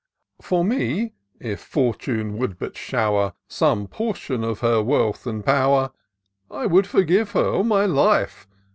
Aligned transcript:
For 0.41 0.65
me, 0.65 1.13
if 1.39 1.59
Fortune 1.59 2.35
would 2.39 2.57
but 2.57 2.75
shower 2.75 3.35
Some 3.47 3.85
portion 3.85 4.43
of 4.43 4.61
her 4.61 4.81
wealth 4.81 5.27
and 5.27 5.45
power, 5.45 5.91
I 6.49 6.65
would 6.65 6.87
forgive 6.87 7.33
her, 7.33 7.49
on 7.57 7.67
my 7.67 7.85
life. 7.85 8.47